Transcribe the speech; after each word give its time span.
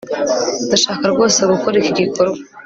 Ndashaka 0.67 1.03
rwose 1.13 1.39
gukora 1.51 1.75
iki 1.81 1.93
gikorwa 1.99 2.39